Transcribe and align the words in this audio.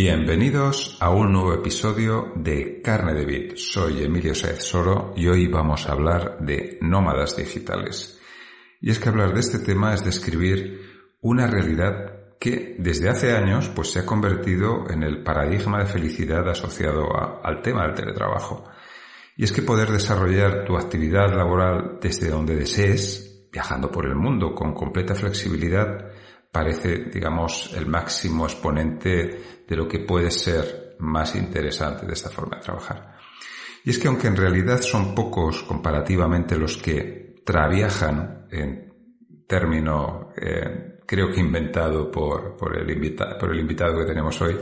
Bienvenidos 0.00 0.96
a 1.00 1.10
un 1.10 1.32
nuevo 1.32 1.52
episodio 1.52 2.32
de 2.36 2.80
Carne 2.82 3.14
de 3.14 3.24
Bit. 3.24 3.56
Soy 3.56 4.04
Emilio 4.04 4.32
Saez 4.32 4.62
Soro 4.62 5.12
y 5.16 5.26
hoy 5.26 5.48
vamos 5.48 5.88
a 5.88 5.92
hablar 5.92 6.38
de 6.38 6.78
nómadas 6.80 7.36
digitales. 7.36 8.16
Y 8.80 8.92
es 8.92 9.00
que 9.00 9.08
hablar 9.08 9.34
de 9.34 9.40
este 9.40 9.58
tema 9.58 9.92
es 9.92 10.04
describir 10.04 10.82
una 11.20 11.48
realidad 11.48 12.36
que 12.38 12.76
desde 12.78 13.08
hace 13.08 13.32
años 13.32 13.70
pues 13.74 13.90
se 13.90 13.98
ha 13.98 14.06
convertido 14.06 14.88
en 14.88 15.02
el 15.02 15.24
paradigma 15.24 15.80
de 15.80 15.86
felicidad 15.86 16.48
asociado 16.48 17.08
al 17.42 17.60
tema 17.60 17.82
del 17.82 17.96
teletrabajo. 17.96 18.66
Y 19.36 19.42
es 19.42 19.50
que 19.50 19.62
poder 19.62 19.90
desarrollar 19.90 20.64
tu 20.64 20.76
actividad 20.76 21.34
laboral 21.34 21.98
desde 22.00 22.30
donde 22.30 22.54
desees, 22.54 23.48
viajando 23.50 23.90
por 23.90 24.06
el 24.06 24.14
mundo 24.14 24.54
con 24.54 24.74
completa 24.74 25.16
flexibilidad, 25.16 26.08
parece, 26.50 27.04
digamos, 27.12 27.72
el 27.74 27.86
máximo 27.86 28.46
exponente 28.46 29.62
de 29.66 29.76
lo 29.76 29.86
que 29.86 30.00
puede 30.00 30.30
ser 30.30 30.96
más 31.00 31.34
interesante 31.36 32.06
de 32.06 32.12
esta 32.12 32.30
forma 32.30 32.56
de 32.56 32.62
trabajar. 32.62 33.16
Y 33.84 33.90
es 33.90 33.98
que 33.98 34.08
aunque 34.08 34.26
en 34.26 34.36
realidad 34.36 34.80
son 34.80 35.14
pocos 35.14 35.62
comparativamente 35.62 36.56
los 36.56 36.76
que 36.76 37.36
traviajan 37.44 38.46
en 38.50 38.92
término 39.46 40.30
eh, 40.36 40.98
creo 41.06 41.32
que 41.32 41.40
inventado 41.40 42.10
por, 42.10 42.56
por, 42.56 42.76
el 42.76 43.16
por 43.40 43.50
el 43.50 43.60
invitado 43.60 43.98
que 43.98 44.04
tenemos 44.04 44.40
hoy, 44.42 44.56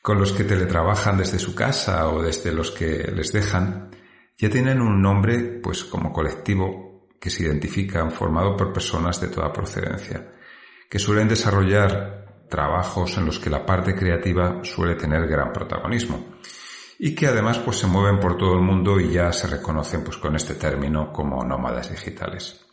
con 0.00 0.18
los 0.18 0.32
que 0.32 0.44
teletrabajan 0.44 1.18
desde 1.18 1.38
su 1.38 1.54
casa 1.54 2.08
o 2.08 2.22
desde 2.22 2.52
los 2.52 2.70
que 2.70 3.10
les 3.14 3.32
dejan, 3.32 3.90
ya 4.38 4.48
tienen 4.48 4.80
un 4.80 5.00
nombre, 5.02 5.60
pues 5.62 5.84
como 5.84 6.12
colectivo, 6.12 7.08
que 7.20 7.30
se 7.30 7.44
identifican 7.44 8.10
formado 8.10 8.56
por 8.56 8.72
personas 8.72 9.20
de 9.20 9.28
toda 9.28 9.52
procedencia, 9.52 10.33
que 10.94 11.00
suelen 11.00 11.26
desarrollar 11.26 12.46
trabajos 12.48 13.18
en 13.18 13.26
los 13.26 13.40
que 13.40 13.50
la 13.50 13.66
parte 13.66 13.96
creativa 13.96 14.60
suele 14.62 14.94
tener 14.94 15.26
gran 15.26 15.52
protagonismo 15.52 16.36
y 17.00 17.16
que 17.16 17.26
además 17.26 17.58
pues 17.58 17.78
se 17.78 17.88
mueven 17.88 18.20
por 18.20 18.38
todo 18.38 18.54
el 18.54 18.60
mundo 18.60 19.00
y 19.00 19.10
ya 19.10 19.32
se 19.32 19.48
reconocen 19.48 20.04
pues 20.04 20.18
con 20.18 20.36
este 20.36 20.54
término 20.54 21.12
como 21.12 21.42
nómadas 21.42 21.90
digitales. 21.90 22.64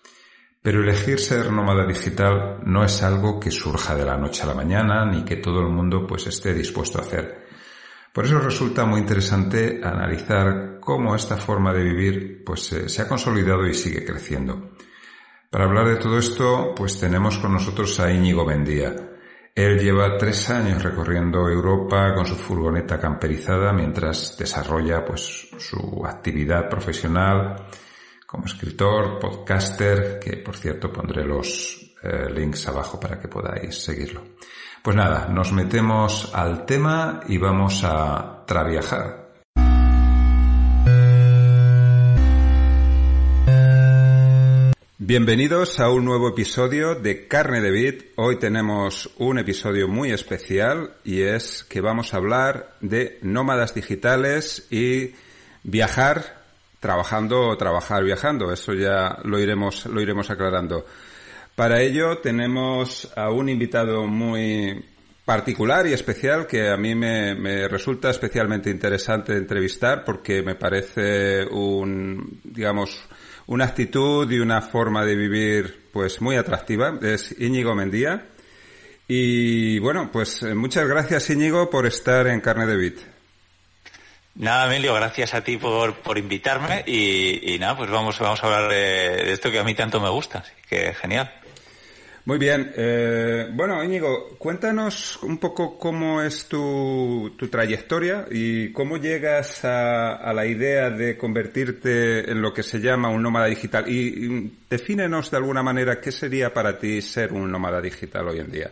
Pero 0.62 0.84
elegir 0.84 1.18
ser 1.18 1.52
nómada 1.52 1.88
digital 1.88 2.60
no 2.64 2.86
es 2.86 3.02
algo 3.02 3.40
que 3.40 3.50
surja 3.50 3.96
de 3.96 4.06
la 4.06 4.18
noche 4.18 4.44
a 4.44 4.46
la 4.50 4.54
mañana 4.54 5.04
ni 5.04 5.26
que 5.26 5.38
todo 5.38 5.60
el 5.62 5.70
mundo 5.70 6.06
pues 6.06 6.28
esté 6.28 6.54
dispuesto 6.54 7.00
a 7.00 7.02
hacer. 7.02 7.48
Por 8.14 8.26
eso 8.26 8.38
resulta 8.38 8.86
muy 8.86 9.00
interesante 9.00 9.82
analizar 9.84 10.78
cómo 10.80 11.16
esta 11.16 11.38
forma 11.38 11.74
de 11.74 11.84
vivir 11.86 12.44
pues 12.46 12.72
eh, 12.72 12.88
se 12.88 13.02
ha 13.02 13.08
consolidado 13.08 13.66
y 13.66 13.74
sigue 13.74 14.06
creciendo. 14.06 14.74
Para 15.52 15.66
hablar 15.66 15.90
de 15.90 15.98
todo 15.98 16.18
esto, 16.18 16.74
pues 16.74 16.98
tenemos 16.98 17.38
con 17.38 17.52
nosotros 17.52 18.00
a 18.00 18.10
Íñigo 18.10 18.46
Bendía. 18.46 18.96
Él 19.54 19.78
lleva 19.78 20.18
tres 20.18 20.50
años 20.50 20.82
recorriendo 20.82 21.50
Europa 21.50 22.14
con 22.16 22.26
su 22.26 22.36
furgoneta 22.36 22.98
camperizada 22.98 23.74
mientras 23.74 24.38
desarrolla 24.38 25.04
pues 25.04 25.50
su 25.58 26.06
actividad 26.06 26.70
profesional 26.70 27.68
como 28.26 28.46
escritor, 28.46 29.20
podcaster, 29.20 30.20
que 30.20 30.38
por 30.38 30.56
cierto 30.56 30.90
pondré 30.90 31.26
los 31.26 31.96
eh, 32.02 32.30
links 32.34 32.70
abajo 32.70 32.98
para 32.98 33.20
que 33.20 33.28
podáis 33.28 33.76
seguirlo. 33.76 34.24
Pues 34.82 34.96
nada, 34.96 35.28
nos 35.28 35.52
metemos 35.52 36.34
al 36.34 36.66
tema 36.66 37.20
y 37.28 37.38
vamos 37.38 37.84
a 37.84 38.46
traviajar. 38.48 39.21
Bienvenidos 45.12 45.82
a 45.82 45.90
un 45.90 46.06
nuevo 46.06 46.30
episodio 46.30 46.96
de 46.96 47.28
Carne 47.28 47.60
de 47.60 47.70
Bit. 47.70 48.14
Hoy 48.16 48.40
tenemos 48.40 49.12
un 49.18 49.40
episodio 49.40 49.90
muy 49.90 50.10
especial 50.12 50.94
y 51.04 51.24
es 51.24 51.66
que 51.66 51.82
vamos 51.82 52.14
a 52.14 52.18
hablar 52.18 52.78
de 52.80 53.20
nómadas 53.22 53.74
digitales 53.74 54.68
y 54.72 55.12
viajar 55.64 56.44
trabajando 56.80 57.42
o 57.42 57.58
trabajar 57.58 58.06
viajando. 58.06 58.54
Eso 58.54 58.72
ya 58.72 59.18
lo 59.26 59.38
iremos, 59.38 59.86
lo 59.86 60.00
iremos 60.00 60.30
aclarando. 60.30 60.86
Para 61.58 61.82
ello 61.82 62.20
tenemos 62.20 63.12
a 63.14 63.32
un 63.32 63.50
invitado 63.50 64.08
muy 64.08 64.82
particular 65.26 65.88
y 65.88 65.92
especial 65.92 66.48
que 66.48 66.70
a 66.70 66.78
mí 66.78 66.96
me, 66.96 67.36
me 67.36 67.68
resulta 67.68 68.12
especialmente 68.12 68.70
interesante 68.70 69.34
entrevistar 69.34 70.06
porque 70.06 70.42
me 70.42 70.56
parece 70.56 71.46
un, 71.48 72.40
digamos, 72.46 73.10
una 73.48 73.66
actitud 73.66 74.30
y 74.32 74.40
una 74.40 74.62
forma 74.62 75.06
de 75.06 75.16
vivir 75.16 75.90
pues 75.92 76.22
muy 76.22 76.36
atractiva. 76.36 76.98
Es 77.02 77.36
Íñigo 77.40 77.76
Mendía. 77.76 78.28
Y 79.08 79.80
bueno, 79.80 80.10
pues 80.12 80.44
eh, 80.44 80.56
muchas 80.56 80.88
gracias 80.88 81.30
Íñigo 81.30 81.70
por 81.70 81.86
estar 81.86 82.28
en 82.28 82.42
Carne 82.42 82.66
de 82.66 82.78
Bit. 82.78 83.00
Nada, 84.36 84.68
Emilio, 84.68 84.94
gracias 84.94 85.34
a 85.34 85.44
ti 85.44 85.58
por, 85.58 85.96
por 85.96 86.18
invitarme 86.18 86.84
y, 86.88 87.58
nada, 87.60 87.76
pues 87.76 87.90
vamos, 87.90 88.18
vamos 88.18 88.42
a 88.42 88.48
hablar 88.48 88.72
de, 88.72 89.26
de 89.26 89.32
esto 89.34 89.52
que 89.52 89.60
a 89.60 89.64
mí 89.66 89.76
tanto 89.76 90.00
me 90.00 90.10
gusta, 90.10 90.40
así 90.40 90.54
que 90.70 90.94
genial. 90.94 91.41
Muy 92.24 92.38
bien. 92.38 92.72
Eh, 92.76 93.50
bueno, 93.52 93.84
Íñigo, 93.84 94.38
cuéntanos 94.38 95.18
un 95.24 95.40
poco 95.40 95.78
cómo 95.80 96.22
es 96.22 96.46
tu, 96.46 97.34
tu 97.36 97.48
trayectoria 97.48 98.28
y 98.30 98.72
cómo 98.74 98.98
llegas 98.98 99.66
a, 99.66 100.18
a, 100.18 100.32
la 100.32 100.46
idea 100.46 100.92
de 100.92 101.18
convertirte 101.18 102.30
en 102.32 102.42
lo 102.42 102.54
que 102.54 102.62
se 102.62 102.80
llama 102.80 103.10
un 103.10 103.24
nómada 103.24 103.48
digital. 103.48 103.90
Y, 103.90 104.26
y 104.26 104.58
defínenos 104.70 105.32
de 105.32 105.38
alguna 105.38 105.64
manera 105.64 106.00
qué 106.00 106.12
sería 106.12 106.54
para 106.54 106.78
ti 106.78 107.02
ser 107.02 107.34
un 107.34 107.52
nómada 107.52 107.82
digital 107.82 108.28
hoy 108.28 108.40
en 108.40 108.52
día. 108.52 108.72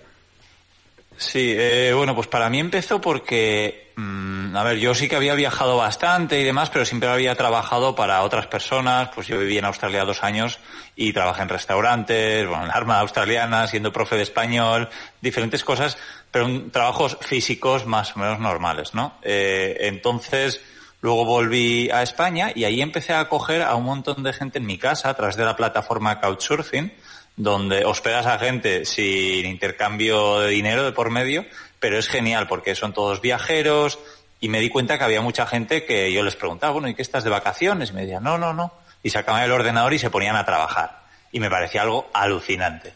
Sí, 1.19 1.53
eh, 1.57 1.91
bueno, 1.93 2.15
pues 2.15 2.27
para 2.27 2.49
mí 2.49 2.59
empezó 2.59 3.01
porque, 3.01 3.91
mmm, 3.97 4.38
a 4.55 4.63
ver, 4.63 4.77
yo 4.77 4.93
sí 4.95 5.07
que 5.07 5.15
había 5.15 5.35
viajado 5.35 5.77
bastante 5.77 6.39
y 6.39 6.43
demás, 6.43 6.69
pero 6.69 6.85
siempre 6.85 7.09
había 7.09 7.35
trabajado 7.35 7.95
para 7.95 8.21
otras 8.23 8.47
personas. 8.47 9.09
Pues 9.13 9.27
yo 9.27 9.37
viví 9.37 9.57
en 9.57 9.65
Australia 9.65 10.05
dos 10.05 10.23
años 10.23 10.59
y 10.95 11.13
trabajé 11.13 11.41
en 11.43 11.49
restaurantes, 11.49 12.47
bueno, 12.47 12.63
en 12.63 12.69
la 12.69 12.75
Armada 12.75 13.01
Australiana, 13.01 13.67
siendo 13.67 13.91
profe 13.91 14.15
de 14.15 14.23
español, 14.23 14.89
diferentes 15.21 15.63
cosas, 15.63 15.97
pero 16.31 16.69
trabajos 16.71 17.17
físicos 17.21 17.85
más 17.85 18.15
o 18.15 18.19
menos 18.19 18.39
normales, 18.39 18.93
¿no? 18.93 19.15
Eh, 19.23 19.77
entonces, 19.81 20.61
luego 21.01 21.25
volví 21.25 21.89
a 21.89 22.03
España 22.03 22.51
y 22.53 22.63
ahí 22.63 22.81
empecé 22.81 23.13
a 23.13 23.21
acoger 23.21 23.61
a 23.61 23.75
un 23.75 23.85
montón 23.85 24.23
de 24.23 24.33
gente 24.33 24.59
en 24.59 24.65
mi 24.65 24.77
casa 24.77 25.09
a 25.09 25.13
través 25.13 25.35
de 25.35 25.45
la 25.45 25.55
plataforma 25.55 26.19
Couchsurfing 26.19 26.91
donde 27.39 27.85
hospedas 27.85 28.25
a 28.25 28.37
gente 28.37 28.83
sin 28.83 29.45
intercambio 29.45 30.41
de 30.41 30.49
dinero 30.49 30.83
de 30.83 30.91
por 30.91 31.09
medio, 31.09 31.45
pero 31.79 31.97
es 31.97 32.09
genial 32.09 32.47
porque 32.47 32.75
son 32.75 32.91
todos 32.91 33.21
viajeros 33.21 33.97
y 34.39 34.49
me 34.49 34.59
di 34.59 34.69
cuenta 34.69 34.97
que 34.97 35.03
había 35.03 35.21
mucha 35.21 35.45
gente 35.45 35.85
que 35.85 36.11
yo 36.13 36.23
les 36.23 36.35
preguntaba, 36.35 36.73
bueno, 36.73 36.87
¿y 36.87 36.95
qué 36.95 37.01
estás 37.01 37.23
de 37.23 37.29
vacaciones? 37.29 37.89
Y 37.89 37.93
me 37.93 38.01
decían, 38.01 38.23
no, 38.23 38.37
no, 38.37 38.53
no. 38.53 38.73
Y 39.03 39.09
sacaban 39.09 39.43
el 39.43 39.51
ordenador 39.51 39.93
y 39.93 39.99
se 39.99 40.09
ponían 40.09 40.35
a 40.35 40.45
trabajar. 40.45 41.03
Y 41.31 41.39
me 41.39 41.49
parecía 41.49 41.81
algo 41.81 42.09
alucinante. 42.13 42.93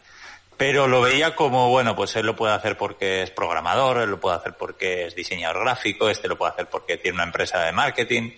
Pero 0.57 0.87
lo 0.87 1.01
veía 1.01 1.35
como, 1.35 1.69
bueno, 1.69 1.95
pues 1.95 2.15
él 2.15 2.25
lo 2.25 2.35
puede 2.35 2.53
hacer 2.53 2.77
porque 2.77 3.23
es 3.23 3.31
programador, 3.31 3.97
él 3.97 4.11
lo 4.11 4.19
puede 4.19 4.37
hacer 4.37 4.53
porque 4.53 5.07
es 5.07 5.15
diseñador 5.15 5.63
gráfico, 5.63 6.09
este 6.09 6.27
lo 6.27 6.37
puede 6.37 6.53
hacer 6.53 6.67
porque 6.67 6.97
tiene 6.97 7.15
una 7.15 7.23
empresa 7.25 7.59
de 7.59 7.71
marketing. 7.71 8.31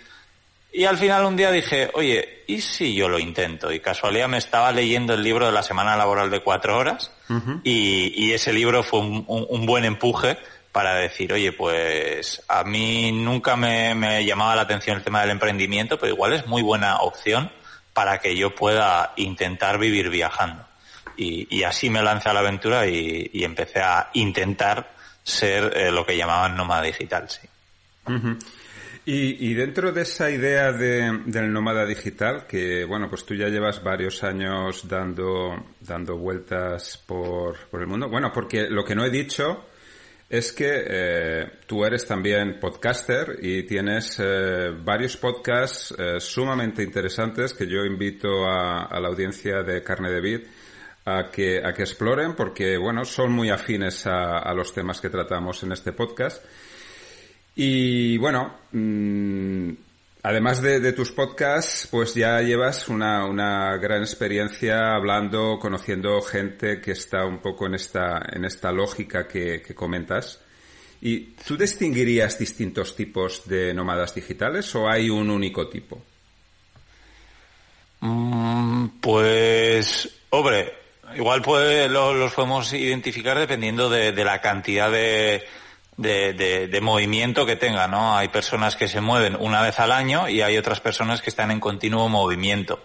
Y 0.72 0.86
al 0.86 0.98
final 0.98 1.26
un 1.26 1.38
día 1.38 1.52
dije, 1.52 1.90
oye, 1.94 2.44
¿y 2.48 2.60
si 2.62 2.96
yo 2.96 3.08
lo 3.08 3.20
intento? 3.20 3.72
Y 3.72 3.80
casualidad 3.80 4.28
me 4.28 4.38
estaba 4.38 4.72
leyendo 4.72 5.14
el 5.14 5.24
libro 5.24 5.46
de 5.46 5.52
la 5.52 5.64
semana 5.64 5.96
laboral 5.96 6.30
de 6.30 6.42
cuatro 6.42 6.78
horas 6.78 7.12
uh 7.30 7.34
-huh. 7.34 7.62
y, 7.64 8.14
y, 8.16 8.34
ese 8.34 8.52
libro 8.52 8.84
fue 8.84 9.00
un, 9.00 9.24
un, 9.28 9.46
un, 9.48 9.66
buen 9.66 9.86
empuje 9.86 10.38
para 10.76 10.96
decir, 10.96 11.32
oye, 11.32 11.54
pues 11.54 12.44
a 12.50 12.66
mí 12.66 13.10
nunca 13.14 13.56
me, 13.56 14.26
llamaba 14.26 14.58
la 14.58 14.64
atención 14.64 14.98
el 14.98 15.04
tema 15.06 15.22
del 15.22 15.30
emprendimiento, 15.30 15.98
pero 15.98 16.12
igual 16.12 16.34
es 16.34 16.48
muy 16.48 16.62
buena 16.62 16.98
opción 16.98 17.50
para 17.94 18.18
que 18.18 18.36
yo 18.36 18.54
pueda 18.54 19.14
intentar 19.16 19.80
vivir 19.80 20.10
viajando. 20.10 20.68
Y, 21.16 21.64
así 21.64 21.90
me 21.90 22.04
lancé 22.04 22.28
a 22.28 22.34
la 22.34 22.42
aventura 22.42 22.88
y, 22.88 23.42
empecé 23.42 23.80
a 23.80 24.10
intentar 24.16 24.92
ser 25.24 25.72
eh, 25.78 25.92
lo 25.94 26.06
que 26.06 26.18
llamaban 26.18 26.58
nómada 26.58 26.82
digital, 26.82 27.30
sí. 27.30 27.48
Y, 29.06 29.54
dentro 29.54 29.94
de 29.94 30.02
esa 30.02 30.30
idea 30.30 30.74
de, 30.74 31.22
del 31.26 31.54
nómada 31.54 31.86
digital, 31.86 32.48
que 32.48 32.84
bueno, 32.84 33.10
pues 33.10 33.26
tú 33.26 33.34
ya 33.34 33.48
llevas 33.48 33.82
varios 33.82 34.26
años 34.26 34.86
dando, 34.90 35.56
dando 35.80 36.18
vueltas 36.18 37.02
por, 37.08 37.56
por 37.72 37.80
el 37.80 37.88
mundo. 37.88 38.10
Bueno, 38.10 38.34
porque 38.34 38.64
lo 38.70 38.84
que 38.84 38.94
no 38.94 39.06
he 39.06 39.10
dicho 39.10 39.68
es 40.38 40.52
que 40.52 40.84
eh, 40.88 41.46
tú 41.66 41.86
eres 41.86 42.06
también 42.06 42.60
podcaster 42.60 43.38
y 43.42 43.64
tienes 43.64 44.20
eh, 44.20 44.72
varios 44.84 45.16
podcasts 45.16 45.96
eh, 45.98 46.20
sumamente 46.20 46.84
interesantes 46.84 47.54
que 47.54 47.68
yo 47.68 47.86
invito 47.86 48.46
a, 48.46 49.00
la 49.00 49.08
audiencia 49.08 49.64
de 49.64 49.82
Carne 49.82 50.12
de 50.12 50.22
Vid 50.22 50.42
a 51.06 51.32
que, 51.32 51.62
a 51.64 51.74
que 51.74 51.84
exploren 51.84 52.36
porque, 52.36 52.78
bueno, 52.78 53.06
son 53.06 53.32
muy 53.32 53.50
afines 53.50 54.06
a, 54.08 54.54
los 54.54 54.74
temas 54.74 55.00
que 55.00 55.10
tratamos 55.10 55.64
en 55.64 55.72
este 55.72 55.94
podcast. 55.94 56.44
Y 57.56 58.18
bueno, 58.18 58.58
mm, 58.74 59.70
Además 60.28 60.60
de, 60.60 60.92
tus 60.92 61.12
podcasts, 61.12 61.88
pues 61.92 62.16
ya 62.16 62.42
llevas 62.42 62.88
una, 62.88 63.28
una, 63.28 63.78
gran 63.78 64.02
experiencia 64.02 64.96
hablando, 64.96 65.60
conociendo 65.60 66.20
gente 66.20 66.82
que 66.82 66.94
está 66.94 67.24
un 67.26 67.38
poco 67.38 67.68
en 67.68 67.76
esta, 67.76 68.24
en 68.34 68.44
esta 68.44 68.72
lógica 68.72 69.28
que, 69.28 69.62
comentas. 69.76 70.42
¿Y 71.00 71.36
tú 71.46 71.56
distinguirías 71.56 72.40
distintos 72.40 72.96
tipos 72.96 73.48
de 73.48 73.72
nómadas 73.76 74.16
digitales 74.16 74.74
o 74.74 74.90
hay 74.90 75.12
un 75.12 75.30
único 75.30 75.68
tipo? 75.68 76.02
Mm, 78.00 78.88
pues, 79.00 80.10
hombre, 80.32 80.74
igual 81.16 81.44
puede, 81.44 81.88
los 81.88 82.34
podemos 82.34 82.74
identificar 82.74 83.38
dependiendo 83.38 83.92
de 83.92 84.26
la 84.26 84.42
cantidad 84.42 84.90
de, 84.92 85.44
de, 85.98 86.80
movimiento 86.82 87.46
que 87.46 87.56
tenga, 87.56 87.88
¿no? 87.88 88.18
Hay 88.18 88.28
personas 88.30 88.76
que 88.76 88.88
se 88.88 89.02
mueven 89.02 89.38
una 89.40 89.62
vez 89.62 89.80
al 89.80 89.92
año 89.92 90.28
y 90.28 90.42
hay 90.42 90.58
otras 90.58 90.80
personas 90.80 91.22
que 91.22 91.30
están 91.30 91.52
en 91.52 91.60
continuo 91.60 92.10
movimiento. 92.10 92.84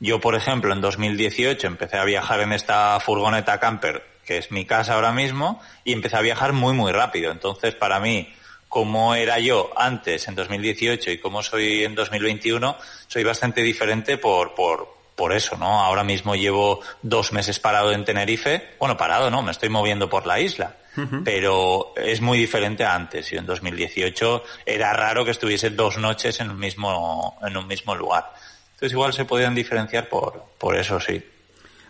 Yo, 0.00 0.20
por 0.20 0.34
ejemplo, 0.34 0.72
en 0.72 0.80
2018 0.80 1.66
empecé 1.66 1.98
a 1.98 2.04
viajar 2.04 2.40
en 2.40 2.52
esta 2.52 2.98
furgoneta 3.00 3.58
camper, 3.58 4.04
que 4.24 4.38
es 4.38 4.50
mi 4.50 4.64
casa 4.64 4.94
ahora 4.94 5.12
mismo, 5.12 5.60
y 5.84 5.92
empecé 5.92 6.16
a 6.16 6.20
viajar 6.20 6.52
muy, 6.52 6.72
muy 6.72 6.92
rápido. 6.92 7.32
Entonces, 7.32 7.74
para 7.74 7.98
mí, 7.98 8.32
como 8.68 9.14
era 9.14 9.38
yo 9.38 9.70
antes, 9.76 10.28
en 10.28 10.34
2018, 10.34 11.10
y 11.10 11.18
como 11.18 11.42
soy 11.42 11.84
en 11.84 11.94
2021, 11.94 12.76
soy 13.08 13.24
bastante 13.24 13.62
diferente 13.62 14.18
por, 14.18 14.54
por, 14.54 14.88
por 15.16 15.32
eso, 15.32 15.56
¿no? 15.56 15.82
Ahora 15.82 16.04
mismo 16.04 16.36
llevo 16.36 16.80
dos 17.02 17.32
meses 17.32 17.58
parado 17.58 17.90
en 17.92 18.04
Tenerife. 18.04 18.76
Bueno, 18.78 18.96
parado, 18.96 19.30
¿no? 19.30 19.42
Me 19.42 19.50
estoy 19.50 19.68
moviendo 19.68 20.08
por 20.08 20.26
la 20.26 20.38
isla 20.38 20.76
pero 21.24 21.92
es 21.96 22.20
muy 22.20 22.38
diferente 22.38 22.84
a 22.84 22.94
antes. 22.94 23.30
Yo 23.30 23.38
en 23.38 23.46
2018 23.46 24.42
era 24.66 24.92
raro 24.92 25.24
que 25.24 25.30
estuviese 25.30 25.70
dos 25.70 25.98
noches 25.98 26.40
en 26.40 26.50
un 26.50 26.58
mismo, 26.58 27.38
en 27.42 27.56
un 27.56 27.66
mismo 27.66 27.94
lugar. 27.94 28.32
Entonces 28.72 28.92
igual 28.92 29.12
se 29.12 29.24
podían 29.24 29.54
diferenciar 29.54 30.08
por, 30.08 30.44
por 30.56 30.76
eso, 30.76 31.00
sí. 31.00 31.22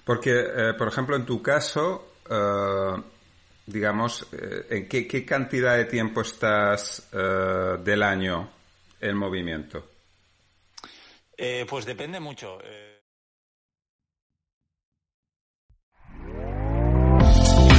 Porque, 0.04 0.32
eh, 0.32 0.72
por 0.72 0.88
ejemplo, 0.88 1.16
en 1.16 1.26
tu 1.26 1.42
caso, 1.42 2.14
eh, 2.30 3.02
digamos, 3.66 4.26
eh, 4.32 4.66
¿en 4.70 4.88
qué, 4.88 5.06
qué, 5.06 5.22
cantidad 5.22 5.76
de 5.76 5.84
tiempo 5.84 6.22
estás 6.22 7.10
del 7.12 8.02
año 8.02 8.48
en 9.00 9.16
movimiento? 9.16 9.86
pues 11.68 11.84
depende 11.84 12.18
mucho. 12.20 12.58